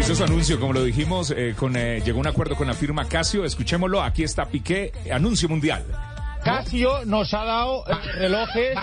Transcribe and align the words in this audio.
Hizo, 0.00 0.14
su 0.14 0.24
anuncio, 0.24 0.58
como 0.58 0.72
lo 0.72 0.82
dijimos, 0.82 1.30
eh, 1.30 1.54
con, 1.54 1.76
eh, 1.76 2.00
llegó 2.02 2.20
un 2.20 2.26
acuerdo 2.26 2.56
con 2.56 2.66
la 2.66 2.72
firma 2.72 3.04
Casio. 3.06 3.44
Escuchémoslo, 3.44 4.02
aquí 4.02 4.22
está 4.22 4.46
Piqué, 4.46 4.92
anuncio 5.12 5.46
mundial. 5.46 5.84
Casio 6.42 7.04
nos 7.04 7.34
ha 7.34 7.44
dado 7.44 7.84
eh, 7.86 7.94
relojes. 8.14 8.78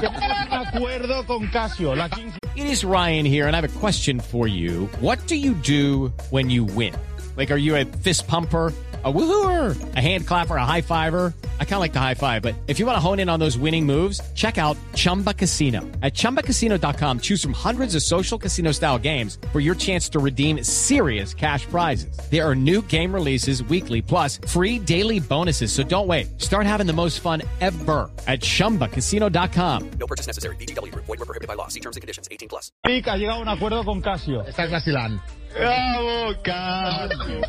Tenemos 0.00 0.22
un 0.46 0.52
acuerdo 0.54 1.26
con 1.26 1.46
Casio. 1.48 1.94
La 1.94 2.08
15 2.08 2.38
It 2.56 2.64
is 2.64 2.82
Ryan 2.82 3.26
here, 3.26 3.46
and 3.46 3.54
I 3.54 3.60
have 3.60 3.68
a 3.68 3.78
question 3.78 4.20
for 4.20 4.48
you. 4.48 4.88
What 5.00 5.18
do 5.26 5.34
you 5.36 5.52
do 5.52 6.10
when 6.30 6.48
you 6.48 6.64
win? 6.64 6.94
Like, 7.36 7.50
are 7.52 7.60
you 7.60 7.76
a 7.76 7.84
fist 7.84 8.26
pumper? 8.26 8.72
A 9.04 9.12
woohooer, 9.12 9.76
a 9.96 10.00
hand 10.00 10.26
clapper, 10.28 10.56
a 10.56 10.64
high 10.64 10.80
fiver. 10.80 11.34
I 11.62 11.64
kind 11.64 11.74
of 11.74 11.80
like 11.80 11.92
the 11.92 12.00
high 12.00 12.14
five, 12.14 12.42
but 12.42 12.56
if 12.66 12.80
you 12.80 12.86
want 12.86 12.96
to 12.96 13.00
hone 13.00 13.20
in 13.20 13.28
on 13.28 13.38
those 13.38 13.56
winning 13.56 13.86
moves, 13.86 14.20
check 14.34 14.58
out 14.58 14.76
Chumba 14.94 15.32
Casino. 15.32 15.80
At 16.02 16.12
chumbacasino.com, 16.12 17.20
choose 17.20 17.40
from 17.40 17.52
hundreds 17.52 17.94
of 17.94 18.02
social 18.02 18.36
casino 18.36 18.72
style 18.72 18.98
games 18.98 19.38
for 19.52 19.60
your 19.60 19.74
chance 19.74 20.08
to 20.10 20.18
redeem 20.18 20.62
serious 20.62 21.32
cash 21.32 21.64
prizes. 21.66 22.16
There 22.30 22.48
are 22.48 22.54
new 22.54 22.82
game 22.82 23.14
releases 23.14 23.62
weekly, 23.62 24.02
plus 24.02 24.38
free 24.46 24.78
daily 24.78 25.18
bonuses. 25.18 25.72
So 25.72 25.82
don't 25.82 26.06
wait. 26.06 26.40
Start 26.40 26.66
having 26.66 26.86
the 26.86 26.92
most 26.92 27.20
fun 27.20 27.42
ever 27.60 28.10
at 28.26 28.40
chumbacasino.com. 28.40 29.90
No 29.98 30.06
purchase 30.06 30.26
necessary. 30.26 30.56
VGW. 30.56 30.94
Void 30.94 31.08
were 31.08 31.16
prohibited 31.16 31.48
by 31.48 31.54
law. 31.54 31.68
See 31.68 31.80
terms 31.80 31.96
and 31.96 32.02
conditions. 32.02 32.28
18 32.30 32.48
plus. 32.48 32.70
Pic 32.84 33.06
ha 33.06 33.16
llegado 33.16 33.38
a 33.38 33.42
un 33.42 33.48
acuerdo 33.48 33.84
con 33.84 34.00
Casio. 34.00 34.44
Está 34.44 34.68
Casilán. 34.68 35.20
¡Bravo, 35.54 36.34
Casio! 36.42 37.40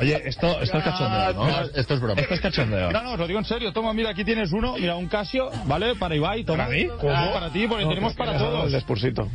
Oye, 0.00 0.28
esto, 0.28 0.60
esto 0.60 0.78
es 0.78 0.84
cachondeo, 0.84 1.32
¿no? 1.34 1.60
Esto 1.74 1.94
es 1.94 2.00
broma. 2.00 2.20
Esto 2.20 2.34
es 2.34 2.40
cachondeo. 2.40 2.91
No, 2.92 3.02
no, 3.02 3.12
os 3.12 3.18
lo 3.18 3.26
digo 3.26 3.38
en 3.38 3.44
serio. 3.44 3.72
Toma, 3.72 3.92
mira, 3.92 4.10
aquí 4.10 4.24
tienes 4.24 4.52
uno. 4.52 4.74
Mira, 4.74 4.96
un 4.96 5.08
Casio, 5.08 5.50
¿vale? 5.66 5.94
Para 5.96 6.14
Ibai, 6.14 6.44
toma. 6.44 6.64
¿Para 6.64 6.70
mí? 6.70 6.88
Ah, 7.08 7.30
para 7.32 7.50
ti, 7.50 7.66
porque 7.66 7.86
tenemos 7.86 8.14
para 8.14 8.36
todos. 8.38 8.72
Despursito. 8.72 9.28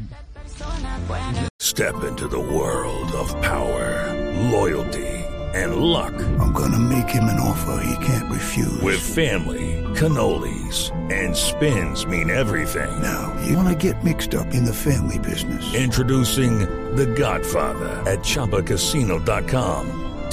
Step 1.60 2.04
into 2.08 2.28
the 2.28 2.40
world 2.40 3.12
of 3.14 3.30
power, 3.42 4.14
loyalty, 4.52 5.06
and 5.54 5.76
luck. 5.76 6.14
I'm 6.40 6.52
gonna 6.54 6.80
make 6.80 7.10
him 7.10 7.26
an 7.26 7.40
offer 7.40 7.80
he 7.84 8.06
can't 8.06 8.32
refuse. 8.32 8.82
With 8.82 9.00
family, 9.00 9.84
cannolis, 9.96 10.92
and 11.12 11.36
spins 11.36 12.06
mean 12.08 12.30
everything. 12.30 12.90
now, 13.02 13.34
you 13.46 13.56
wanna 13.56 13.76
get 13.76 14.04
mixed 14.04 14.34
up 14.34 14.54
in 14.54 14.66
the 14.66 14.74
family 14.74 15.20
business. 15.20 15.74
Introducing 15.76 16.60
The 16.96 17.06
Godfather 17.06 18.02
at 18.10 18.20
ChumbaCasino.com. 18.20 20.07